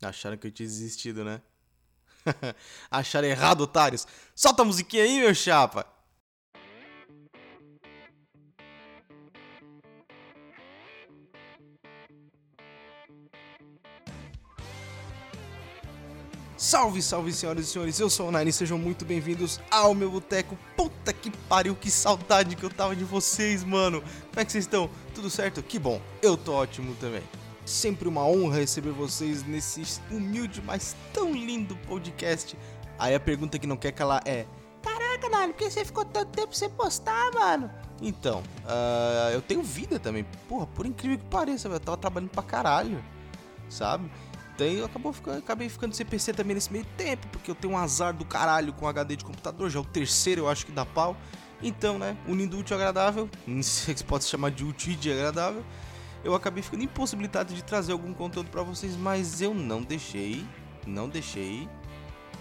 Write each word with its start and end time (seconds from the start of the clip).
Acharam 0.00 0.36
que 0.36 0.46
eu 0.46 0.50
tinha 0.50 0.68
desistido, 0.68 1.24
né? 1.24 1.40
Acharam 2.90 3.26
errado, 3.26 3.62
otários. 3.62 4.06
Solta 4.34 4.62
a 4.62 4.64
musiquinha 4.64 5.02
aí, 5.02 5.20
meu 5.20 5.34
chapa. 5.34 5.86
Salve, 16.56 17.00
salve, 17.00 17.32
senhoras 17.32 17.68
e 17.68 17.70
senhores, 17.70 18.00
eu 18.00 18.10
sou 18.10 18.28
o 18.28 18.32
Nine, 18.32 18.52
sejam 18.52 18.76
muito 18.76 19.04
bem-vindos 19.04 19.60
ao 19.70 19.94
meu 19.94 20.10
boteco. 20.10 20.58
Puta 20.76 21.12
que 21.12 21.30
pariu, 21.48 21.76
que 21.76 21.88
saudade 21.88 22.56
que 22.56 22.64
eu 22.64 22.68
tava 22.68 22.96
de 22.96 23.04
vocês, 23.04 23.62
mano. 23.62 24.02
Como 24.02 24.40
é 24.40 24.44
que 24.44 24.50
vocês 24.50 24.64
estão? 24.64 24.90
Tudo 25.14 25.30
certo? 25.30 25.62
Que 25.62 25.78
bom, 25.78 26.02
eu 26.20 26.36
tô 26.36 26.52
ótimo 26.52 26.96
também. 26.96 27.22
Sempre 27.68 28.08
uma 28.08 28.26
honra 28.26 28.60
receber 28.60 28.92
vocês 28.92 29.44
nesse 29.46 29.82
humilde, 30.10 30.62
mas 30.64 30.96
tão 31.12 31.32
lindo 31.32 31.76
podcast. 31.76 32.56
Aí 32.98 33.14
a 33.14 33.20
pergunta 33.20 33.58
que 33.58 33.66
não 33.66 33.76
quer 33.76 33.92
calar 33.92 34.22
é: 34.24 34.46
Caraca, 34.82 35.28
mano, 35.28 35.52
por 35.52 35.58
que 35.58 35.70
você 35.70 35.84
ficou 35.84 36.02
tanto 36.02 36.30
tempo 36.30 36.56
sem 36.56 36.70
postar, 36.70 37.30
mano? 37.34 37.70
Então, 38.00 38.42
uh, 38.64 39.32
eu 39.34 39.42
tenho 39.42 39.62
vida 39.62 39.98
também. 39.98 40.24
Porra, 40.48 40.66
por 40.66 40.86
incrível 40.86 41.18
que 41.18 41.26
pareça, 41.26 41.68
eu 41.68 41.78
tava 41.78 41.98
trabalhando 41.98 42.30
pra 42.30 42.42
caralho, 42.42 43.04
sabe? 43.68 44.10
Daí 44.56 44.78
eu 44.78 44.86
acabou 44.86 45.12
ficando, 45.12 45.36
acabei 45.36 45.68
ficando 45.68 45.94
sem 45.94 46.06
PC 46.06 46.32
também 46.32 46.54
nesse 46.54 46.72
meio 46.72 46.86
tempo, 46.96 47.28
porque 47.28 47.50
eu 47.50 47.54
tenho 47.54 47.74
um 47.74 47.76
azar 47.76 48.14
do 48.14 48.24
caralho 48.24 48.72
com 48.72 48.88
HD 48.88 49.14
de 49.14 49.26
computador, 49.26 49.68
já 49.68 49.78
é 49.78 49.82
o 49.82 49.84
terceiro 49.84 50.40
eu 50.40 50.48
acho 50.48 50.64
que 50.64 50.72
dá 50.72 50.86
pau. 50.86 51.14
Então, 51.62 51.98
né, 51.98 52.16
unindo 52.26 52.56
útil 52.56 52.78
e 52.78 52.80
agradável, 52.80 53.28
não 53.46 53.62
sei 53.62 53.94
se 53.94 54.02
pode 54.02 54.24
se 54.24 54.30
chamar 54.30 54.52
de 54.52 54.64
útil 54.64 54.94
e 54.94 54.96
de 54.96 55.12
agradável, 55.12 55.62
eu 56.24 56.34
acabei 56.34 56.62
ficando 56.62 56.82
impossibilitado 56.82 57.54
de 57.54 57.62
trazer 57.62 57.92
algum 57.92 58.12
conteúdo 58.12 58.50
para 58.50 58.62
vocês, 58.62 58.96
mas 58.96 59.40
eu 59.40 59.54
não 59.54 59.82
deixei, 59.82 60.44
não 60.86 61.08
deixei 61.08 61.68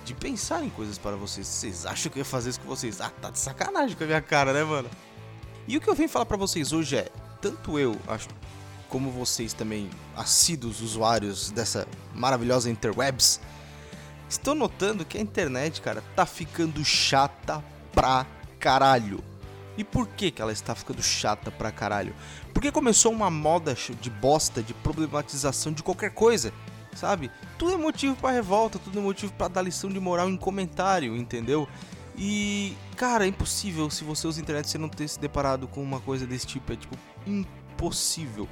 de 0.03 0.13
pensar 0.13 0.63
em 0.63 0.70
coisas 0.70 0.97
para 0.97 1.16
vocês. 1.16 1.45
Vocês 1.45 1.86
acham 1.86 2.11
que 2.11 2.17
eu 2.17 2.22
ia 2.22 2.25
fazer 2.25 2.52
isso 2.52 2.61
com 2.61 2.67
vocês? 2.67 3.02
Ah, 3.02 3.09
tá 3.09 3.30
de 3.30 3.39
sacanagem 3.39 3.95
com 3.95 4.03
a 4.03 4.08
minha 4.08 4.22
cara, 4.22 4.53
né, 4.53 4.64
mano? 4.64 4.89
E 5.67 5.75
o 5.75 5.81
que 5.81 5.89
eu 5.89 5.95
venho 5.95 6.08
falar 6.08 6.25
para 6.25 6.38
vocês 6.38 6.72
hoje 6.72 6.95
é, 6.95 7.09
tanto 7.42 7.78
eu, 7.78 7.95
acho, 8.08 8.30
como 8.88 9.11
vocês 9.11 9.53
também, 9.53 9.89
assíduos 10.16 10.81
usuários 10.81 11.52
dessa 11.52 11.86
maravilhosa 12.16 12.69
interwebs, 12.69 13.41
estão 14.30 14.56
notando 14.56 15.06
que 15.06 15.17
a 15.17 15.22
internet, 15.22 15.81
cara, 15.81 16.02
tá 16.16 16.25
ficando 16.25 16.84
chata 16.86 17.64
pra 17.94 18.25
caralho. 18.59 19.23
E 19.78 19.83
por 19.83 20.08
que, 20.08 20.31
que 20.31 20.42
ela 20.42 20.52
está 20.52 20.73
ficando 20.73 21.02
chata 21.03 21.52
pra 21.52 21.72
caralho? 21.72 22.16
Porque 22.53 22.72
começou 22.72 23.11
uma 23.11 23.30
moda 23.30 23.75
de 24.02 24.09
bosta, 24.09 24.64
de 24.64 24.73
problematização 24.73 25.72
de 25.72 25.84
qualquer 25.84 26.11
coisa, 26.11 26.52
sabe? 26.95 27.30
Tudo 27.58 27.75
é 27.75 27.78
motivo 27.78 28.16
para 28.16 28.34
revolta, 28.34 28.80
tudo 28.80 28.97
é 28.97 29.02
motivo 29.02 29.31
para 29.34 29.47
dar 29.47 29.61
lição 29.61 29.89
de 29.89 30.00
moral 30.00 30.28
em 30.30 30.36
comentário, 30.36 31.16
entendeu? 31.16 31.67
E, 32.17 32.75
cara, 32.95 33.25
é 33.25 33.28
impossível 33.28 33.89
se 33.92 34.03
você 34.03 34.28
usa 34.28 34.42
internet 34.42 34.67
você 34.67 34.80
não 34.80 34.89
ter 34.89 35.08
se 35.08 35.19
deparado 35.19 35.67
com 35.67 35.84
uma 35.84 36.00
coisa 36.00 36.25
desse 36.25 36.47
tipo. 36.47 36.73
É 36.73 36.75
tipo, 36.75 36.97
impossível. 37.28 38.50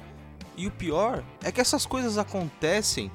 E 0.56 0.68
o 0.68 0.70
pior 0.70 1.24
é 1.42 1.50
que 1.50 1.60
essas 1.60 1.84
coisas 1.84 2.16
acontecem 2.16 3.10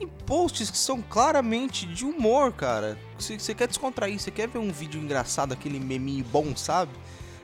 em 0.00 0.08
posts 0.08 0.70
que 0.70 0.76
são 0.76 1.00
claramente 1.00 1.86
de 1.86 2.04
humor, 2.04 2.52
cara. 2.52 2.98
Você 3.16 3.54
quer 3.54 3.68
descontrair, 3.68 4.18
você 4.18 4.32
quer 4.32 4.48
ver 4.48 4.58
um 4.58 4.72
vídeo 4.72 5.00
engraçado, 5.00 5.52
aquele 5.52 5.78
meminho 5.78 6.24
bom, 6.24 6.56
sabe? 6.56 6.92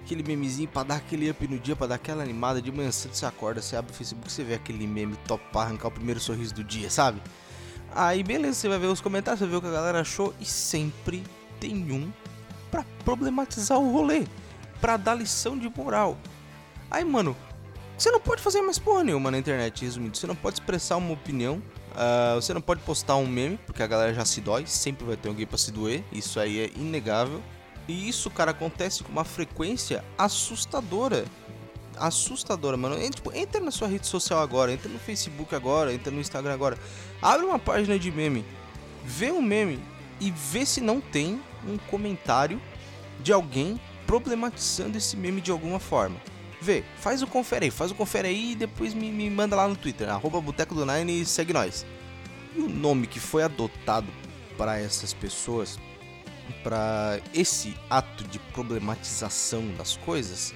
Aquele 0.03 0.23
memezinho 0.23 0.69
pra 0.69 0.83
dar 0.83 0.97
aquele 0.97 1.31
up 1.31 1.47
no 1.47 1.59
dia, 1.59 1.77
pra 1.77 1.87
dar 1.87 1.97
aquela 1.97 2.23
animada. 2.23 2.61
De 2.61 2.73
manhã 2.73 2.91
cedo 2.91 3.15
você 3.15 3.27
acorda, 3.27 3.63
você 3.63 3.77
abre 3.77 3.93
o 3.93 3.95
Facebook, 3.95 4.31
você 4.31 4.43
vê 4.43 4.55
aquele 4.55 4.87
meme 4.87 5.17
top 5.27 5.45
pra 5.53 5.63
arrancar 5.63 5.89
o 5.89 5.91
primeiro 5.91 6.19
sorriso 6.19 6.55
do 6.55 6.65
dia, 6.65 6.91
sabe? 6.91 7.21
Aí 7.95 8.23
beleza, 8.23 8.55
você 8.55 8.69
vai 8.69 8.79
ver 8.79 8.87
os 8.87 9.01
comentários, 9.01 9.41
você 9.41 9.45
vai 9.45 9.53
ver 9.53 9.57
o 9.59 9.61
que 9.63 9.69
a 9.69 9.79
galera 9.79 10.01
achou 10.01 10.35
e 10.41 10.45
sempre 10.45 11.23
tem 11.59 11.93
um 11.93 12.11
pra 12.71 12.85
problematizar 13.05 13.79
o 13.79 13.93
rolê, 13.93 14.25
pra 14.81 14.97
dar 14.97 15.15
lição 15.15 15.59
de 15.59 15.69
moral. 15.69 16.17
Aí, 16.91 17.05
mano, 17.05 17.37
você 17.97 18.11
não 18.11 18.21
pode 18.21 18.41
fazer 18.41 18.63
mais 18.63 18.79
porra 18.79 19.05
nenhuma 19.05 19.31
na 19.31 19.39
internet, 19.39 19.85
resumindo. 19.85 20.17
Você 20.17 20.27
não 20.27 20.35
pode 20.35 20.55
expressar 20.55 20.97
uma 20.97 21.13
opinião. 21.13 21.63
Uh, 21.91 22.37
você 22.37 22.55
não 22.55 22.61
pode 22.61 22.81
postar 22.81 23.17
um 23.17 23.27
meme, 23.27 23.59
porque 23.67 23.83
a 23.83 23.87
galera 23.87 24.15
já 24.15 24.25
se 24.25 24.41
dói. 24.41 24.65
Sempre 24.67 25.05
vai 25.05 25.17
ter 25.17 25.29
alguém 25.29 25.47
pra 25.47 25.59
se 25.59 25.71
doer. 25.71 26.03
Isso 26.11 26.41
aí 26.41 26.61
é 26.61 26.71
inegável. 26.77 27.43
E 27.89 28.09
isso, 28.09 28.31
cara, 28.31 28.53
acontece 28.53 29.03
com 29.03 29.11
uma 29.11 29.25
frequência 29.25 30.05
assustadora. 30.17 31.25
Assustadora, 31.97 32.77
mano. 32.77 32.97
Entra, 32.97 33.11
tipo, 33.11 33.33
entra 33.35 33.61
na 33.61 33.71
sua 33.71 33.89
rede 33.89 34.07
social 34.07 34.41
agora, 34.41 34.73
entra 34.73 34.89
no 34.89 34.99
Facebook 34.99 35.55
agora, 35.55 35.93
entra 35.93 36.11
no 36.11 36.21
Instagram 36.21 36.55
agora. 36.55 36.79
Abre 37.21 37.47
uma 37.47 37.59
página 37.59 37.99
de 37.99 38.11
meme, 38.11 38.45
vê 39.05 39.31
um 39.31 39.43
meme 39.43 39.83
e 40.21 40.31
vê 40.31 40.65
se 40.65 40.81
não 40.81 41.01
tem 41.01 41.41
um 41.67 41.77
comentário 41.91 42.61
de 43.23 43.33
alguém 43.33 43.81
problematizando 44.07 44.99
esse 44.99 45.17
meme 45.17 45.41
de 45.41 45.51
alguma 45.51 45.79
forma. 45.79 46.17
Vê, 46.61 46.85
faz 46.99 47.23
o 47.23 47.27
confere 47.27 47.67
aí, 47.67 47.71
faz 47.71 47.91
o 47.91 47.95
confere 47.95 48.29
aí 48.29 48.53
e 48.53 48.55
depois 48.55 48.93
me, 48.93 49.11
me 49.11 49.31
manda 49.31 49.57
lá 49.57 49.67
no 49.67 49.77
Twitter, 49.77 50.09
arroba 50.11 50.41
Boteco 50.41 50.75
do 50.75 50.85
Nine 50.85 51.23
e 51.23 51.25
segue 51.25 51.53
nós. 51.53 51.87
E 52.55 52.61
o 52.61 52.69
nome 52.69 53.07
que 53.07 53.19
foi 53.19 53.43
adotado 53.43 54.09
para 54.59 54.79
essas 54.79 55.15
pessoas, 55.15 55.79
para 56.63 57.21
esse 57.35 57.77
ato 57.89 58.25
de 58.25 58.39
problematização 58.39 59.67
das 59.75 59.97
coisas, 59.97 60.55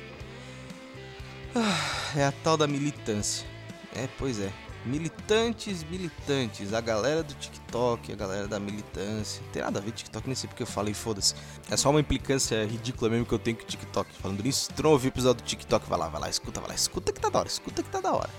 ah, 1.54 2.12
é 2.16 2.24
a 2.24 2.32
tal 2.32 2.56
da 2.56 2.66
militância. 2.66 3.46
É, 3.94 4.08
pois 4.18 4.40
é. 4.40 4.52
Militantes, 4.84 5.82
militantes, 5.84 6.74
a 6.74 6.80
galera 6.80 7.22
do 7.22 7.32
TikTok, 7.32 8.12
a 8.12 8.16
galera 8.16 8.46
da 8.46 8.60
militância. 8.60 9.42
Não 9.42 9.50
tem 9.50 9.62
nada 9.62 9.78
a 9.78 9.82
ver 9.82 9.92
TikTok, 9.92 10.26
nem 10.26 10.34
sei 10.34 10.46
porque 10.46 10.62
eu 10.62 10.66
falei, 10.66 10.92
foda-se. 10.92 11.34
É 11.70 11.76
só 11.76 11.88
uma 11.88 12.00
implicância 12.00 12.66
ridícula 12.66 13.10
mesmo 13.10 13.24
que 13.24 13.32
eu 13.32 13.38
tenho 13.38 13.56
com 13.56 13.62
o 13.62 13.66
TikTok. 13.66 14.12
Falando 14.20 14.42
nisso, 14.42 14.68
tu 14.76 14.82
não 14.82 14.90
ouviu 14.90 15.10
o 15.10 15.14
episódio 15.14 15.42
do 15.42 15.46
TikTok, 15.46 15.88
vai 15.88 15.98
lá, 15.98 16.08
vai 16.08 16.20
lá, 16.20 16.28
escuta, 16.28 16.60
vai 16.60 16.70
lá, 16.70 16.74
escuta 16.74 17.12
que 17.12 17.20
tá 17.20 17.30
da 17.30 17.38
hora, 17.38 17.48
escuta 17.48 17.82
que 17.82 17.88
tá 17.88 18.00
da 18.00 18.12
hora. 18.12 18.30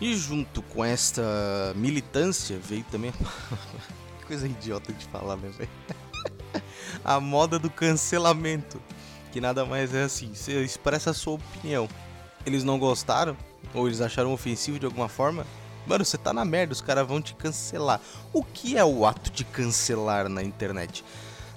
E 0.00 0.14
junto 0.14 0.60
com 0.62 0.84
esta 0.84 1.22
militância 1.74 2.58
veio 2.58 2.84
também. 2.90 3.12
coisa 4.26 4.46
idiota 4.46 4.92
de 4.92 5.04
falar, 5.06 5.36
né, 5.36 5.48
velho? 5.56 5.70
A 7.04 7.20
moda 7.20 7.58
do 7.58 7.68
cancelamento. 7.70 8.80
Que 9.30 9.40
nada 9.40 9.64
mais 9.64 9.94
é 9.94 10.04
assim, 10.04 10.34
você 10.34 10.62
expressa 10.62 11.10
a 11.10 11.14
sua 11.14 11.34
opinião. 11.34 11.88
Eles 12.46 12.64
não 12.64 12.78
gostaram, 12.78 13.36
ou 13.72 13.86
eles 13.86 14.00
acharam 14.00 14.32
ofensivo 14.32 14.78
de 14.78 14.86
alguma 14.86 15.08
forma, 15.08 15.44
Mano, 15.86 16.04
você 16.04 16.16
tá 16.16 16.32
na 16.32 16.44
merda, 16.44 16.72
os 16.72 16.80
caras 16.80 17.06
vão 17.06 17.20
te 17.20 17.34
cancelar. 17.34 18.00
O 18.32 18.42
que 18.42 18.76
é 18.76 18.84
o 18.84 19.04
ato 19.04 19.30
de 19.30 19.44
cancelar 19.44 20.28
na 20.28 20.42
internet? 20.42 21.04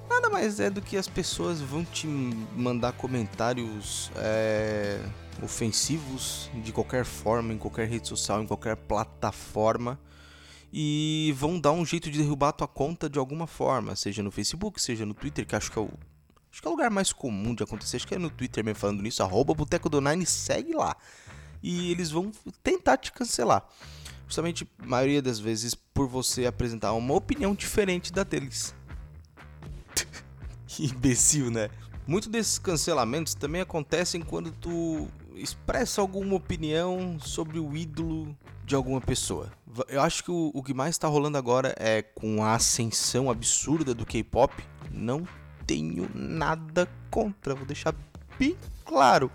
Nada 0.09 0.29
mais 0.29 0.59
é 0.59 0.69
do 0.69 0.81
que 0.81 0.97
as 0.97 1.07
pessoas 1.07 1.61
vão 1.61 1.83
te 1.83 2.07
mandar 2.07 2.93
comentários 2.93 4.11
é, 4.17 4.99
ofensivos 5.41 6.49
de 6.55 6.71
qualquer 6.71 7.05
forma, 7.05 7.53
em 7.53 7.57
qualquer 7.57 7.87
rede 7.87 8.07
social, 8.07 8.41
em 8.41 8.47
qualquer 8.47 8.75
plataforma. 8.75 9.99
E 10.71 11.33
vão 11.37 11.59
dar 11.59 11.71
um 11.71 11.85
jeito 11.85 12.11
de 12.11 12.17
derrubar 12.17 12.49
a 12.49 12.53
tua 12.53 12.67
conta 12.67 13.09
de 13.09 13.17
alguma 13.17 13.47
forma, 13.47 13.95
seja 13.95 14.21
no 14.21 14.31
Facebook, 14.31 14.81
seja 14.81 15.05
no 15.05 15.13
Twitter, 15.13 15.45
que 15.45 15.55
acho 15.55 15.71
que 15.71 15.79
é 15.79 15.81
o. 15.81 15.89
Acho 16.51 16.61
que 16.61 16.67
é 16.67 16.69
o 16.69 16.73
lugar 16.73 16.89
mais 16.89 17.13
comum 17.13 17.53
de 17.53 17.63
acontecer. 17.63 17.97
Acho 17.97 18.07
que 18.07 18.15
é 18.15 18.17
no 18.17 18.29
Twitter 18.29 18.63
mesmo 18.63 18.79
falando 18.79 19.01
nisso. 19.01 19.21
Arroba 19.21 19.53
Boteco 19.53 19.89
do 19.89 20.01
Nine, 20.01 20.25
segue 20.25 20.73
lá. 20.73 20.95
E 21.61 21.91
eles 21.91 22.09
vão 22.09 22.31
tentar 22.63 22.97
te 22.97 23.11
cancelar 23.11 23.67
justamente 24.27 24.67
a 24.79 24.85
maioria 24.85 25.21
das 25.21 25.39
vezes 25.39 25.73
por 25.73 26.07
você 26.07 26.45
apresentar 26.45 26.91
uma 26.93 27.13
opinião 27.15 27.55
diferente 27.55 28.11
da 28.11 28.23
deles. 28.23 28.75
que 30.67 30.85
imbecil, 30.91 31.49
né? 31.49 31.69
Muitos 32.05 32.29
desses 32.29 32.59
cancelamentos 32.59 33.33
também 33.33 33.61
acontecem 33.61 34.21
quando 34.21 34.51
tu 34.51 35.07
expressa 35.35 36.01
alguma 36.01 36.35
opinião 36.35 37.19
sobre 37.19 37.59
o 37.59 37.75
ídolo 37.75 38.37
de 38.65 38.75
alguma 38.75 39.01
pessoa. 39.01 39.51
Eu 39.89 40.01
acho 40.01 40.23
que 40.23 40.31
o, 40.31 40.51
o 40.53 40.63
que 40.63 40.73
mais 40.73 40.95
está 40.95 41.07
rolando 41.07 41.37
agora 41.37 41.75
é 41.77 42.01
com 42.01 42.43
a 42.43 42.55
ascensão 42.55 43.29
absurda 43.29 43.93
do 43.93 44.05
K-pop. 44.05 44.53
Não 44.91 45.27
tenho 45.65 46.09
nada 46.15 46.87
contra, 47.11 47.53
vou 47.53 47.65
deixar 47.65 47.93
bem 48.39 48.55
claro. 48.85 49.29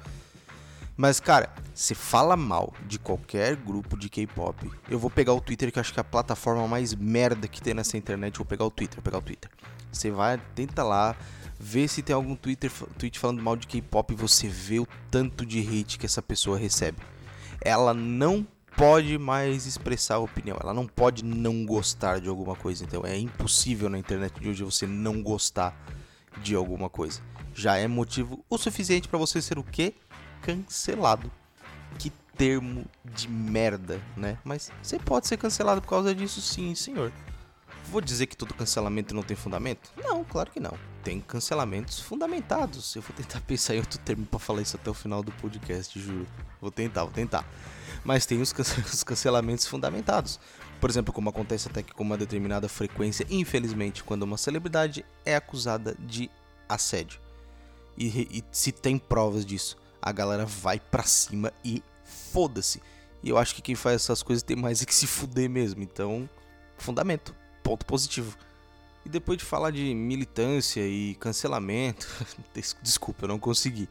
Mas, 0.96 1.20
cara, 1.20 1.52
se 1.74 1.94
fala 1.94 2.36
mal 2.36 2.72
de 2.86 2.98
qualquer 2.98 3.56
grupo 3.56 3.96
de 3.96 4.08
K-pop, 4.08 4.70
eu 4.88 4.98
vou 4.98 5.10
pegar 5.10 5.32
o 5.32 5.40
Twitter, 5.40 5.72
que 5.72 5.80
acho 5.80 5.92
que 5.92 6.00
é 6.00 6.02
a 6.02 6.04
plataforma 6.04 6.66
mais 6.68 6.94
merda 6.94 7.48
que 7.48 7.60
tem 7.60 7.74
nessa 7.74 7.96
internet. 7.96 8.38
Vou 8.38 8.46
pegar 8.46 8.64
o 8.64 8.70
Twitter, 8.70 8.96
vou 8.96 9.02
pegar 9.02 9.18
o 9.18 9.22
Twitter. 9.22 9.50
Você 9.90 10.10
vai, 10.10 10.40
tenta 10.54 10.82
lá, 10.82 11.16
vê 11.58 11.86
se 11.86 12.02
tem 12.02 12.14
algum 12.14 12.34
Twitter, 12.34 12.70
tweet 12.98 13.18
falando 13.18 13.42
mal 13.42 13.56
de 13.56 13.66
K-pop 13.66 14.12
e 14.12 14.16
você 14.16 14.48
vê 14.48 14.80
o 14.80 14.88
tanto 15.10 15.44
de 15.44 15.60
hate 15.60 15.98
que 15.98 16.06
essa 16.06 16.22
pessoa 16.22 16.58
recebe. 16.58 16.98
Ela 17.60 17.94
não 17.94 18.46
pode 18.82 19.16
mais 19.16 19.64
expressar 19.64 20.16
a 20.16 20.18
opinião, 20.18 20.58
ela 20.60 20.74
não 20.74 20.88
pode 20.88 21.24
não 21.24 21.64
gostar 21.64 22.20
de 22.20 22.28
alguma 22.28 22.56
coisa. 22.56 22.82
Então 22.82 23.06
é 23.06 23.16
impossível 23.16 23.88
na 23.88 23.96
internet 23.96 24.40
de 24.40 24.48
hoje 24.48 24.64
você 24.64 24.88
não 24.88 25.22
gostar 25.22 25.72
de 26.42 26.56
alguma 26.56 26.90
coisa. 26.90 27.20
Já 27.54 27.76
é 27.76 27.86
motivo 27.86 28.44
o 28.50 28.58
suficiente 28.58 29.06
para 29.06 29.20
você 29.20 29.40
ser 29.40 29.56
o 29.56 29.62
quê? 29.62 29.94
cancelado. 30.40 31.30
Que 31.96 32.10
termo 32.36 32.84
de 33.04 33.28
merda, 33.28 34.00
né? 34.16 34.36
Mas 34.42 34.72
você 34.82 34.98
pode 34.98 35.28
ser 35.28 35.36
cancelado 35.36 35.80
por 35.80 35.88
causa 35.88 36.12
disso, 36.12 36.40
sim, 36.40 36.74
senhor. 36.74 37.12
Vou 37.92 38.00
dizer 38.00 38.26
que 38.26 38.36
todo 38.36 38.54
cancelamento 38.54 39.14
não 39.14 39.22
tem 39.22 39.36
fundamento? 39.36 39.92
Não, 40.02 40.24
claro 40.24 40.50
que 40.50 40.58
não. 40.58 40.72
Tem 41.04 41.20
cancelamentos 41.20 42.00
fundamentados. 42.00 42.96
Eu 42.96 43.02
vou 43.02 43.14
tentar 43.14 43.40
pensar 43.46 43.74
em 43.74 43.78
outro 43.78 43.98
termo 43.98 44.24
para 44.24 44.38
falar 44.38 44.62
isso 44.62 44.76
até 44.76 44.90
o 44.90 44.94
final 44.94 45.22
do 45.22 45.30
podcast, 45.32 46.00
juro. 46.00 46.26
Vou 46.58 46.70
tentar, 46.70 47.04
vou 47.04 47.12
tentar. 47.12 47.46
Mas 48.02 48.24
tem 48.24 48.40
os, 48.42 48.52
cancelamentos 48.52 49.66
fundamentados. 49.66 50.40
Por 50.80 50.88
exemplo, 50.88 51.12
como 51.12 51.28
acontece 51.28 51.68
até 51.68 51.82
que 51.82 51.92
com 51.92 52.02
uma 52.02 52.16
determinada 52.16 52.66
frequência, 52.66 53.26
infelizmente, 53.30 54.02
quando 54.02 54.22
uma 54.22 54.38
celebridade 54.38 55.04
é 55.24 55.36
acusada 55.36 55.94
de 56.00 56.30
assédio. 56.66 57.20
E, 57.96 58.38
e 58.38 58.44
se 58.50 58.72
tem 58.72 58.98
provas 58.98 59.44
disso, 59.44 59.76
a 60.00 60.10
galera 60.10 60.46
vai 60.46 60.80
pra 60.80 61.02
cima 61.02 61.52
e 61.62 61.82
foda-se. 62.04 62.82
E 63.22 63.28
eu 63.28 63.36
acho 63.36 63.54
que 63.54 63.60
quem 63.60 63.74
faz 63.74 63.96
essas 63.96 64.22
coisas 64.22 64.42
tem 64.42 64.56
mais 64.56 64.82
é 64.82 64.86
que 64.86 64.94
se 64.94 65.06
fuder 65.06 65.48
mesmo. 65.48 65.82
Então, 65.82 66.28
fundamento. 66.78 67.41
Ponto 67.62 67.86
positivo. 67.86 68.36
E 69.04 69.08
depois 69.08 69.38
de 69.38 69.44
falar 69.44 69.70
de 69.70 69.94
militância 69.94 70.80
e 70.80 71.14
cancelamento, 71.16 72.06
desculpa, 72.82 73.24
eu 73.24 73.28
não 73.28 73.38
consegui. 73.38 73.88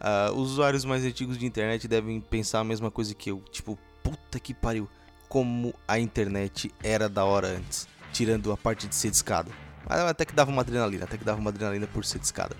Uh, 0.00 0.32
os 0.34 0.52
usuários 0.52 0.84
mais 0.84 1.04
antigos 1.04 1.36
de 1.36 1.44
internet 1.44 1.86
devem 1.86 2.20
pensar 2.20 2.60
a 2.60 2.64
mesma 2.64 2.90
coisa 2.90 3.14
que 3.14 3.30
eu. 3.30 3.42
Tipo, 3.50 3.78
puta 4.02 4.40
que 4.40 4.54
pariu. 4.54 4.88
Como 5.28 5.72
a 5.86 5.98
internet 5.98 6.72
era 6.82 7.08
da 7.08 7.24
hora 7.24 7.48
antes. 7.48 7.86
Tirando 8.12 8.50
a 8.50 8.56
parte 8.56 8.88
de 8.88 8.94
ser 8.94 9.10
discada. 9.10 9.50
Mas 9.88 10.00
até 10.00 10.24
que 10.24 10.34
dava 10.34 10.50
uma 10.50 10.62
adrenalina, 10.62 11.04
até 11.04 11.16
que 11.16 11.24
dava 11.24 11.40
uma 11.40 11.50
adrenalina 11.50 11.86
por 11.86 12.04
ser 12.04 12.18
discada. 12.18 12.56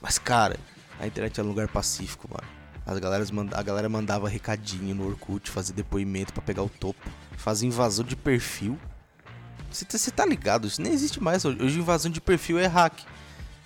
Mas 0.00 0.18
cara, 0.18 0.56
a 1.00 1.06
internet 1.06 1.40
é 1.40 1.42
um 1.42 1.46
lugar 1.46 1.68
pacífico, 1.68 2.28
mano. 2.30 2.46
As 2.86 2.98
galeras 2.98 3.30
a 3.54 3.62
galera 3.62 3.88
mandava 3.88 4.28
recadinho 4.28 4.94
no 4.94 5.06
Orkut, 5.06 5.50
fazer 5.50 5.72
depoimento 5.72 6.32
para 6.34 6.42
pegar 6.42 6.62
o 6.62 6.68
topo, 6.68 7.10
fazer 7.36 7.66
invasão 7.66 8.04
de 8.04 8.14
perfil. 8.14 8.78
Você 9.74 10.10
tá, 10.10 10.22
tá 10.22 10.26
ligado? 10.26 10.68
Isso 10.68 10.80
nem 10.80 10.92
existe 10.92 11.20
mais. 11.20 11.44
Hoje 11.44 11.78
invasão 11.78 12.10
de 12.10 12.20
perfil 12.20 12.58
é 12.58 12.66
hack. 12.66 13.00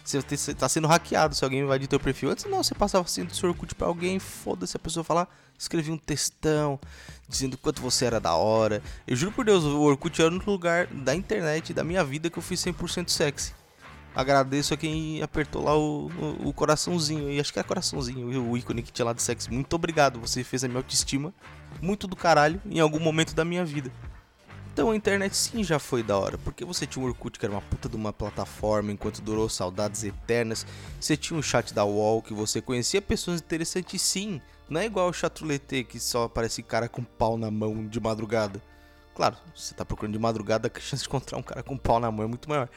Você 0.02 0.54
tá 0.54 0.66
sendo 0.66 0.88
hackeado 0.88 1.34
se 1.34 1.44
alguém 1.44 1.60
invadir 1.60 1.86
teu 1.86 2.00
perfil. 2.00 2.30
Antes 2.30 2.46
não, 2.46 2.62
você 2.62 2.74
passava 2.74 3.04
assim 3.04 3.24
do 3.24 3.34
seu 3.34 3.50
Orkut 3.50 3.74
pra 3.74 3.86
alguém, 3.86 4.18
foda-se 4.18 4.74
a 4.74 4.80
pessoa 4.80 5.04
falar, 5.04 5.28
escrevia 5.58 5.92
um 5.92 5.98
textão 5.98 6.80
dizendo 7.28 7.58
quanto 7.58 7.82
você 7.82 8.06
era 8.06 8.18
da 8.18 8.32
hora. 8.32 8.82
Eu 9.06 9.14
juro 9.14 9.32
por 9.32 9.44
Deus, 9.44 9.64
o 9.64 9.82
Orkut 9.82 10.18
era 10.22 10.30
o 10.30 10.34
único 10.34 10.50
lugar 10.50 10.86
da 10.86 11.14
internet, 11.14 11.74
da 11.74 11.84
minha 11.84 12.02
vida 12.02 12.30
que 12.30 12.38
eu 12.38 12.42
fui 12.42 12.56
100% 12.56 13.10
sexy. 13.10 13.52
Agradeço 14.14 14.72
a 14.72 14.78
quem 14.78 15.22
apertou 15.22 15.62
lá 15.62 15.76
o, 15.76 16.06
o, 16.06 16.48
o 16.48 16.52
coraçãozinho. 16.54 17.30
E 17.30 17.38
acho 17.38 17.52
que 17.52 17.60
é 17.60 17.62
coraçãozinho, 17.62 18.50
o 18.50 18.56
ícone 18.56 18.82
que 18.82 18.90
tinha 18.90 19.04
lá 19.04 19.12
de 19.12 19.20
sexo. 19.20 19.52
Muito 19.52 19.74
obrigado, 19.74 20.18
você 20.18 20.42
fez 20.42 20.64
a 20.64 20.68
minha 20.68 20.78
autoestima 20.78 21.34
muito 21.82 22.06
do 22.06 22.16
caralho 22.16 22.62
em 22.64 22.80
algum 22.80 22.98
momento 22.98 23.34
da 23.34 23.44
minha 23.44 23.64
vida. 23.64 23.92
Então 24.78 24.92
a 24.92 24.96
internet 24.96 25.36
sim 25.36 25.64
já 25.64 25.76
foi 25.80 26.04
da 26.04 26.16
hora, 26.16 26.38
porque 26.38 26.64
você 26.64 26.86
tinha 26.86 27.04
um 27.04 27.08
Orkut 27.08 27.36
que 27.36 27.44
era 27.44 27.52
uma 27.52 27.60
puta 27.60 27.88
de 27.88 27.96
uma 27.96 28.12
plataforma 28.12 28.92
enquanto 28.92 29.20
durou 29.20 29.48
saudades 29.48 30.04
eternas. 30.04 30.64
Você 31.00 31.16
tinha 31.16 31.36
um 31.36 31.42
chat 31.42 31.74
da 31.74 31.84
UOL 31.84 32.22
que 32.22 32.32
você 32.32 32.60
conhecia 32.60 33.02
pessoas 33.02 33.40
interessantes 33.40 34.00
sim. 34.00 34.40
Não 34.70 34.80
é 34.80 34.86
igual 34.86 35.08
o 35.08 35.12
chatrulete 35.12 35.82
que 35.82 35.98
só 35.98 36.26
aparece 36.26 36.62
cara 36.62 36.88
com 36.88 37.02
pau 37.02 37.36
na 37.36 37.50
mão 37.50 37.88
de 37.88 37.98
madrugada. 37.98 38.62
Claro, 39.16 39.36
você 39.52 39.74
tá 39.74 39.84
procurando 39.84 40.12
de 40.12 40.18
madrugada, 40.20 40.70
a 40.72 40.78
chance 40.78 41.02
de 41.02 41.08
encontrar 41.08 41.38
um 41.38 41.42
cara 41.42 41.60
com 41.60 41.76
pau 41.76 41.98
na 41.98 42.08
mão 42.12 42.24
é 42.24 42.28
muito 42.28 42.48
maior. 42.48 42.68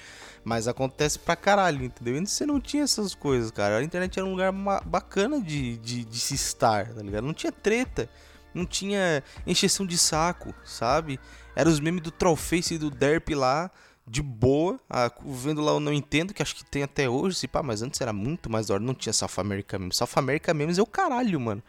Mas 0.44 0.68
acontece 0.68 1.20
pra 1.20 1.36
caralho, 1.36 1.86
entendeu? 1.86 2.20
Antes 2.20 2.34
você 2.34 2.48
não 2.48 2.60
tinha 2.60 2.82
essas 2.82 3.14
coisas, 3.14 3.52
cara. 3.52 3.78
A 3.78 3.84
internet 3.84 4.18
era 4.18 4.28
um 4.28 4.32
lugar 4.32 4.52
bacana 4.84 5.40
de, 5.40 5.78
de, 5.78 6.04
de 6.04 6.20
se 6.20 6.34
estar, 6.34 6.92
tá 6.96 7.04
ligado? 7.04 7.26
Não 7.26 7.34
tinha 7.34 7.52
treta, 7.52 8.10
não 8.54 8.66
tinha 8.66 9.24
encheção 9.46 9.86
de 9.86 9.98
saco, 9.98 10.54
sabe? 10.64 11.20
Era 11.56 11.70
os 11.70 11.80
memes 11.80 12.02
do 12.02 12.12
Trollface 12.12 12.76
e 12.76 12.78
do 12.78 12.90
Derp 12.90 13.30
lá, 13.30 13.72
de 14.08 14.22
boa, 14.22 14.80
ah, 14.90 15.12
vendo 15.24 15.62
lá 15.62 15.74
o 15.74 15.80
Não 15.80 15.94
Entendo, 15.94 16.34
que 16.34 16.42
acho 16.42 16.56
que 16.56 16.66
tem 16.66 16.84
até 16.84 17.10
hoje, 17.10 17.38
se 17.38 17.48
pá, 17.48 17.62
mas 17.64 17.82
antes 17.82 18.02
era 18.02 18.12
muito 18.12 18.50
mais 18.50 18.68
da 18.68 18.74
hora, 18.74 18.84
não 18.84 18.94
tinha 18.94 19.14
South 19.14 19.30
America 19.38 19.78
Memes. 19.78 19.98
South 19.98 20.10
America 20.16 20.54
Memes 20.54 20.78
é 20.78 20.82
o 20.82 20.86
caralho, 20.86 21.40
mano. 21.40 21.64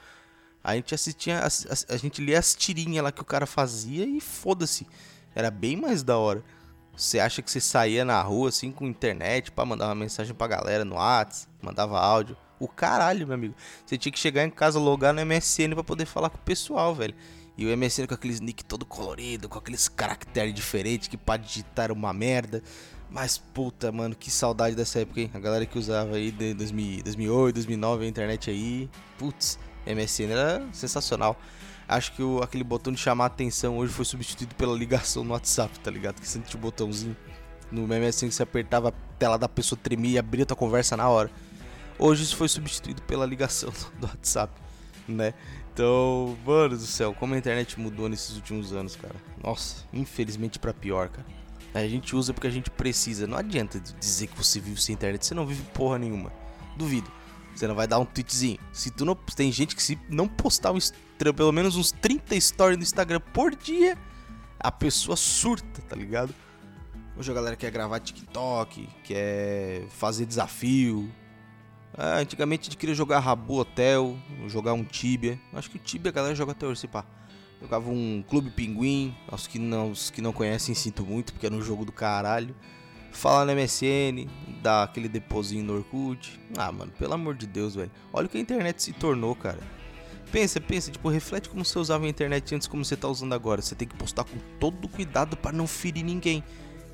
A 0.64 0.74
gente 0.76 0.94
assistia, 0.94 1.40
a, 1.40 1.46
a, 1.46 1.94
a 1.94 1.96
gente 1.96 2.22
lia 2.22 2.38
as 2.38 2.54
tirinhas 2.54 3.02
lá 3.02 3.12
que 3.12 3.20
o 3.20 3.24
cara 3.24 3.46
fazia 3.46 4.06
e 4.06 4.20
foda-se. 4.20 4.86
Era 5.34 5.50
bem 5.50 5.76
mais 5.76 6.02
da 6.02 6.16
hora. 6.18 6.42
Você 6.96 7.18
acha 7.18 7.42
que 7.42 7.50
você 7.50 7.60
saía 7.60 8.04
na 8.04 8.20
rua 8.22 8.50
assim 8.50 8.70
com 8.70 8.86
internet 8.86 9.50
para 9.50 9.64
mandar 9.64 9.86
uma 9.86 9.94
mensagem 9.94 10.34
pra 10.34 10.46
galera 10.46 10.84
no 10.84 10.96
WhatsApp, 10.96 11.50
mandava 11.60 11.98
áudio. 11.98 12.36
O 12.62 12.68
caralho, 12.68 13.26
meu 13.26 13.34
amigo. 13.34 13.56
Você 13.84 13.98
tinha 13.98 14.12
que 14.12 14.20
chegar 14.20 14.44
em 14.44 14.50
casa, 14.50 14.78
logar 14.78 15.12
no 15.12 15.20
MSN 15.26 15.74
para 15.74 15.82
poder 15.82 16.06
falar 16.06 16.30
com 16.30 16.36
o 16.36 16.42
pessoal, 16.42 16.94
velho. 16.94 17.12
E 17.58 17.66
o 17.66 17.76
MSN 17.76 18.06
com 18.06 18.14
aqueles 18.14 18.38
nick 18.38 18.64
todo 18.64 18.86
colorido, 18.86 19.48
com 19.48 19.58
aqueles 19.58 19.88
caracteres 19.88 20.54
diferentes 20.54 21.08
que 21.08 21.16
pra 21.16 21.36
digitar 21.36 21.86
era 21.86 21.92
uma 21.92 22.12
merda. 22.12 22.62
Mas 23.10 23.36
puta, 23.36 23.90
mano, 23.90 24.14
que 24.14 24.30
saudade 24.30 24.76
dessa 24.76 25.00
época, 25.00 25.22
hein? 25.22 25.30
A 25.34 25.40
galera 25.40 25.66
que 25.66 25.76
usava 25.76 26.14
aí 26.14 26.30
de 26.30 26.54
2008, 26.54 27.56
2009 27.56 28.04
a 28.04 28.08
internet 28.08 28.48
aí. 28.48 28.88
Putz, 29.18 29.58
MSN 29.84 30.30
era 30.30 30.64
sensacional. 30.72 31.36
Acho 31.88 32.12
que 32.12 32.22
o, 32.22 32.44
aquele 32.44 32.62
botão 32.62 32.92
de 32.92 33.00
chamar 33.00 33.26
atenção 33.26 33.76
hoje 33.76 33.92
foi 33.92 34.04
substituído 34.04 34.54
pela 34.54 34.72
ligação 34.72 35.24
no 35.24 35.32
WhatsApp, 35.32 35.80
tá 35.80 35.90
ligado? 35.90 36.20
Que 36.20 36.28
sempre 36.28 36.48
tinha 36.48 36.60
o 36.60 36.62
botãozinho 36.62 37.16
no 37.72 37.88
MSN 37.88 38.28
que 38.28 38.34
você 38.36 38.44
apertava, 38.44 38.90
a 38.90 38.92
tela 39.18 39.36
da 39.36 39.48
pessoa 39.48 39.76
tremia 39.82 40.12
e 40.12 40.18
abria 40.18 40.46
tua 40.46 40.56
conversa 40.56 40.96
na 40.96 41.08
hora. 41.08 41.28
Hoje 42.04 42.24
isso 42.24 42.36
foi 42.36 42.48
substituído 42.48 43.00
pela 43.02 43.24
ligação 43.24 43.72
do 44.00 44.08
WhatsApp, 44.08 44.52
né? 45.06 45.32
Então, 45.72 46.36
mano 46.44 46.76
do 46.76 46.84
céu, 46.84 47.14
como 47.14 47.32
a 47.32 47.38
internet 47.38 47.78
mudou 47.78 48.08
nesses 48.08 48.34
últimos 48.34 48.72
anos, 48.72 48.96
cara. 48.96 49.14
Nossa, 49.40 49.84
infelizmente 49.92 50.58
para 50.58 50.74
pior, 50.74 51.10
cara. 51.10 51.24
A 51.72 51.86
gente 51.86 52.16
usa 52.16 52.34
porque 52.34 52.48
a 52.48 52.50
gente 52.50 52.70
precisa. 52.70 53.24
Não 53.28 53.38
adianta 53.38 53.78
dizer 53.78 54.26
que 54.26 54.36
você 54.36 54.58
vive 54.58 54.82
sem 54.82 54.94
internet, 54.94 55.24
você 55.24 55.32
não 55.32 55.46
vive 55.46 55.62
porra 55.72 55.96
nenhuma. 55.96 56.32
Duvido. 56.76 57.08
Você 57.54 57.68
não 57.68 57.74
vai 57.76 57.86
dar 57.86 58.00
um 58.00 58.04
tweetzinho. 58.04 58.58
Se 58.72 58.90
tu 58.90 59.04
não. 59.04 59.14
Tem 59.14 59.52
gente 59.52 59.76
que 59.76 59.82
se 59.82 59.96
não 60.08 60.26
postar 60.26 60.72
um, 60.72 60.78
pelo 61.36 61.52
menos 61.52 61.76
uns 61.76 61.92
30 61.92 62.38
stories 62.40 62.78
no 62.78 62.82
Instagram 62.82 63.20
por 63.32 63.54
dia, 63.54 63.96
a 64.58 64.72
pessoa 64.72 65.16
surta, 65.16 65.80
tá 65.82 65.94
ligado? 65.94 66.34
Hoje 67.16 67.30
a 67.30 67.34
galera 67.34 67.54
quer 67.54 67.70
gravar 67.70 68.00
TikTok, 68.00 68.88
quer 69.04 69.86
fazer 69.88 70.26
desafio. 70.26 71.08
Ah, 71.96 72.18
antigamente 72.18 72.62
a 72.62 72.64
gente 72.64 72.76
queria 72.76 72.94
jogar 72.94 73.18
Rabu 73.18 73.58
Hotel, 73.58 74.16
jogar 74.48 74.72
um 74.72 74.84
Tibia. 74.84 75.38
Acho 75.52 75.70
que 75.70 75.76
o 75.76 75.80
Tibia 75.80 76.10
a 76.10 76.12
galera 76.12 76.34
joga 76.34 76.52
até 76.52 76.66
hoje, 76.66 76.86
pá. 76.88 77.04
Jogava 77.60 77.90
um 77.90 78.24
Clube 78.28 78.50
Pinguim. 78.50 79.14
Os 79.30 79.46
que 79.46 79.58
não, 79.58 79.90
os 79.90 80.10
que 80.10 80.20
não 80.20 80.32
conhecem, 80.32 80.74
sinto 80.76 81.04
muito, 81.04 81.32
porque 81.32 81.46
era 81.46 81.54
um 81.54 81.62
jogo 81.62 81.84
do 81.84 81.92
caralho 81.92 82.54
falar 83.12 83.44
no 83.44 83.52
MSN, 83.54 84.26
dar 84.62 84.84
aquele 84.84 85.08
deposinho 85.08 85.64
no 85.64 85.74
Orkut. 85.74 86.40
Ah, 86.56 86.72
mano, 86.72 86.90
pelo 86.98 87.14
amor 87.14 87.34
de 87.34 87.46
Deus, 87.46 87.74
velho. 87.74 87.90
Olha 88.12 88.26
o 88.26 88.28
que 88.28 88.38
a 88.38 88.40
internet 88.40 88.82
se 88.82 88.92
tornou, 88.92 89.36
cara. 89.36 89.60
Pensa, 90.32 90.60
pensa, 90.60 90.90
tipo, 90.90 91.08
reflete 91.10 91.48
como 91.48 91.64
você 91.64 91.78
usava 91.78 92.06
a 92.06 92.08
internet 92.08 92.54
antes 92.54 92.66
como 92.66 92.84
você 92.84 92.96
tá 92.96 93.06
usando 93.06 93.34
agora. 93.34 93.60
Você 93.60 93.74
tem 93.74 93.86
que 93.86 93.94
postar 93.94 94.24
com 94.24 94.38
todo 94.58 94.88
cuidado 94.88 95.36
para 95.36 95.52
não 95.52 95.66
ferir 95.66 96.02
ninguém. 96.02 96.42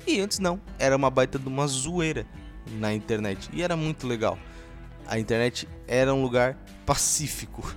E 0.05 0.19
antes 0.19 0.39
não, 0.39 0.59
era 0.77 0.95
uma 0.95 1.09
baita 1.09 1.39
de 1.39 1.47
uma 1.47 1.65
zoeira 1.65 2.27
na 2.73 2.93
internet. 2.93 3.49
E 3.53 3.61
era 3.61 3.75
muito 3.77 4.05
legal. 4.05 4.37
A 5.09 5.17
internet 5.17 5.67
era 5.87 6.13
um 6.13 6.21
lugar 6.21 6.55
pacífico. 6.85 7.75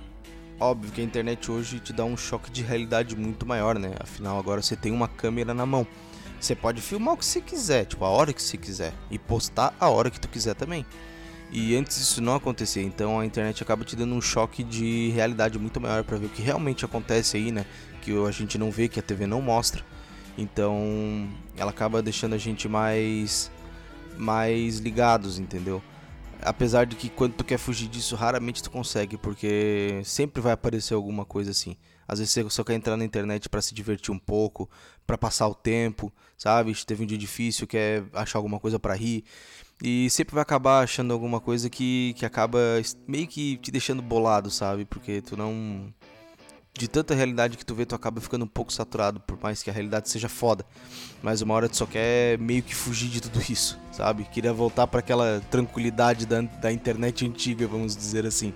Óbvio 0.59 0.91
que 0.91 1.01
a 1.01 1.03
internet 1.03 1.51
hoje 1.51 1.79
te 1.79 1.91
dá 1.91 2.05
um 2.05 2.15
choque 2.15 2.51
de 2.51 2.61
realidade 2.61 3.15
muito 3.15 3.43
maior, 3.43 3.79
né? 3.79 3.95
Afinal, 3.99 4.37
agora 4.37 4.61
você 4.61 4.75
tem 4.75 4.91
uma 4.91 5.07
câmera 5.07 5.51
na 5.51 5.65
mão. 5.65 5.87
Você 6.39 6.55
pode 6.55 6.79
filmar 6.79 7.15
o 7.15 7.17
que 7.17 7.25
você 7.25 7.41
quiser, 7.41 7.85
tipo, 7.85 8.05
a 8.05 8.09
hora 8.09 8.31
que 8.31 8.41
você 8.41 8.55
quiser. 8.55 8.93
E 9.09 9.17
postar 9.17 9.75
a 9.79 9.89
hora 9.89 10.11
que 10.11 10.19
tu 10.19 10.29
quiser 10.29 10.53
também. 10.53 10.85
E 11.51 11.75
antes 11.75 11.97
isso 11.97 12.21
não 12.21 12.35
acontecia, 12.35 12.83
então 12.83 13.19
a 13.19 13.25
internet 13.25 13.63
acaba 13.63 13.83
te 13.83 13.95
dando 13.95 14.13
um 14.13 14.21
choque 14.21 14.63
de 14.63 15.09
realidade 15.09 15.57
muito 15.57 15.81
maior 15.81 16.03
para 16.03 16.17
ver 16.17 16.27
o 16.27 16.29
que 16.29 16.41
realmente 16.43 16.85
acontece 16.85 17.35
aí, 17.35 17.51
né? 17.51 17.65
Que 18.03 18.11
a 18.11 18.31
gente 18.31 18.59
não 18.59 18.69
vê, 18.69 18.87
que 18.87 18.99
a 18.99 19.03
TV 19.03 19.25
não 19.25 19.41
mostra. 19.41 19.83
Então, 20.37 21.27
ela 21.57 21.71
acaba 21.71 21.99
deixando 21.99 22.35
a 22.35 22.37
gente 22.37 22.69
mais 22.69 23.51
mais 24.15 24.77
ligados, 24.77 25.39
entendeu? 25.39 25.81
Apesar 26.45 26.85
de 26.85 26.95
que 26.95 27.09
quando 27.09 27.33
tu 27.33 27.43
quer 27.43 27.57
fugir 27.57 27.87
disso, 27.87 28.15
raramente 28.15 28.61
tu 28.61 28.69
consegue, 28.69 29.17
porque 29.17 30.01
sempre 30.03 30.41
vai 30.41 30.53
aparecer 30.53 30.93
alguma 30.93 31.25
coisa 31.25 31.51
assim. 31.51 31.77
Às 32.07 32.19
vezes 32.19 32.33
você 32.33 32.49
só 32.49 32.63
quer 32.63 32.73
entrar 32.73 32.97
na 32.97 33.05
internet 33.05 33.47
para 33.47 33.61
se 33.61 33.73
divertir 33.73 34.11
um 34.11 34.19
pouco, 34.19 34.69
para 35.07 35.17
passar 35.17 35.47
o 35.47 35.55
tempo, 35.55 36.11
sabe? 36.37 36.73
Teve 36.85 37.03
um 37.03 37.07
dia 37.07 37.17
difícil, 37.17 37.65
quer 37.65 38.03
achar 38.13 38.39
alguma 38.39 38.59
coisa 38.59 38.77
para 38.77 38.93
rir. 38.93 39.23
E 39.81 40.09
sempre 40.09 40.35
vai 40.35 40.41
acabar 40.41 40.83
achando 40.83 41.13
alguma 41.13 41.39
coisa 41.39 41.69
que, 41.69 42.13
que 42.17 42.25
acaba 42.25 42.59
meio 43.07 43.27
que 43.27 43.57
te 43.57 43.71
deixando 43.71 44.01
bolado, 44.01 44.49
sabe? 44.49 44.85
Porque 44.85 45.21
tu 45.21 45.35
não. 45.35 45.93
De 46.75 46.87
tanta 46.87 47.13
realidade 47.13 47.55
que 47.55 47.63
tu 47.63 47.75
vê, 47.75 47.85
tu 47.85 47.93
acaba 47.93 48.19
ficando 48.19 48.45
um 48.45 48.47
pouco 48.47 48.73
saturado, 48.73 49.19
por 49.19 49.37
mais 49.41 49.61
que 49.61 49.69
a 49.69 49.73
realidade 49.73 50.09
seja 50.09 50.27
foda. 50.27 50.65
Mas 51.21 51.41
uma 51.41 51.53
hora 51.53 51.69
tu 51.69 51.77
só 51.77 51.85
quer 51.85 52.37
meio 52.39 52.63
que 52.63 52.73
fugir 52.73 53.09
de 53.09 53.21
tudo 53.21 53.39
isso, 53.47 53.79
sabe? 53.91 54.23
Queria 54.25 54.51
voltar 54.51 54.87
para 54.87 54.99
aquela 54.99 55.39
tranquilidade 55.51 56.25
da, 56.25 56.41
da 56.41 56.71
internet 56.71 57.25
antiga, 57.27 57.67
vamos 57.67 57.95
dizer 57.95 58.25
assim. 58.25 58.53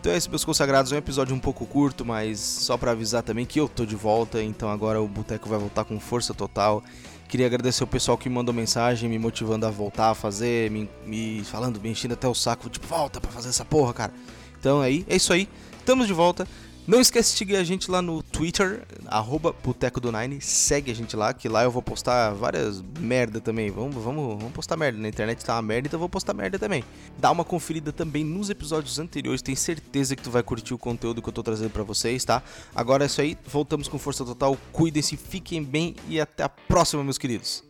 Então 0.00 0.10
é 0.12 0.16
isso, 0.16 0.30
meus 0.30 0.44
consagrados. 0.44 0.90
É 0.90 0.96
um 0.96 0.98
episódio 0.98 1.32
um 1.36 1.38
pouco 1.38 1.64
curto, 1.64 2.04
mas 2.04 2.40
só 2.40 2.76
para 2.76 2.90
avisar 2.90 3.22
também 3.22 3.46
que 3.46 3.60
eu 3.60 3.68
tô 3.68 3.86
de 3.86 3.94
volta. 3.94 4.42
Então 4.42 4.68
agora 4.68 5.00
o 5.00 5.06
Boteco 5.06 5.48
vai 5.48 5.58
voltar 5.58 5.84
com 5.84 6.00
força 6.00 6.34
total. 6.34 6.82
Queria 7.28 7.46
agradecer 7.46 7.84
o 7.84 7.86
pessoal 7.86 8.18
que 8.18 8.28
me 8.28 8.34
mandou 8.34 8.52
mensagem, 8.52 9.08
me 9.08 9.18
motivando 9.18 9.64
a 9.64 9.70
voltar 9.70 10.10
a 10.10 10.14
fazer, 10.14 10.70
me, 10.70 10.90
me 11.06 11.44
falando, 11.44 11.80
me 11.80 11.88
enchendo 11.88 12.14
até 12.14 12.26
o 12.26 12.34
saco, 12.34 12.68
tipo, 12.68 12.86
volta 12.86 13.20
pra 13.20 13.30
fazer 13.30 13.50
essa 13.50 13.64
porra, 13.64 13.94
cara. 13.94 14.12
Então 14.58 14.80
aí, 14.80 15.04
é 15.08 15.14
isso 15.14 15.32
aí. 15.32 15.48
Estamos 15.78 16.08
de 16.08 16.12
volta. 16.12 16.48
Não 16.84 17.00
esquece 17.00 17.30
de 17.30 17.38
seguir 17.38 17.56
a 17.56 17.62
gente 17.62 17.88
lá 17.88 18.02
no 18.02 18.24
Twitter, 18.24 18.84
arroba 19.06 19.54
Boteco 19.62 20.00
do 20.00 20.10
Nine. 20.10 20.40
Segue 20.40 20.90
a 20.90 20.94
gente 20.94 21.14
lá, 21.14 21.32
que 21.32 21.48
lá 21.48 21.62
eu 21.62 21.70
vou 21.70 21.80
postar 21.80 22.30
várias 22.32 22.82
merda 22.98 23.40
também. 23.40 23.70
Vamos, 23.70 24.02
vamos, 24.02 24.36
vamos 24.36 24.52
postar 24.52 24.76
merda. 24.76 24.98
Na 24.98 25.08
internet 25.08 25.44
tá 25.44 25.54
uma 25.54 25.62
merda, 25.62 25.86
então 25.86 25.96
eu 25.96 26.00
vou 26.00 26.08
postar 26.08 26.34
merda 26.34 26.58
também. 26.58 26.82
Dá 27.18 27.30
uma 27.30 27.44
conferida 27.44 27.92
também 27.92 28.24
nos 28.24 28.50
episódios 28.50 28.98
anteriores. 28.98 29.40
Tenho 29.40 29.56
certeza 29.56 30.16
que 30.16 30.22
tu 30.22 30.30
vai 30.30 30.42
curtir 30.42 30.74
o 30.74 30.78
conteúdo 30.78 31.22
que 31.22 31.28
eu 31.28 31.32
tô 31.32 31.42
trazendo 31.42 31.70
para 31.70 31.84
vocês, 31.84 32.24
tá? 32.24 32.42
Agora 32.74 33.04
é 33.04 33.06
isso 33.06 33.20
aí. 33.20 33.38
Voltamos 33.46 33.86
com 33.86 33.96
força 33.96 34.24
total. 34.24 34.58
Cuidem-se, 34.72 35.16
fiquem 35.16 35.62
bem 35.62 35.94
e 36.08 36.20
até 36.20 36.42
a 36.42 36.48
próxima, 36.48 37.04
meus 37.04 37.16
queridos. 37.16 37.62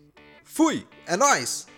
Fui! 0.42 0.86
É 1.06 1.18
nóis! 1.18 1.71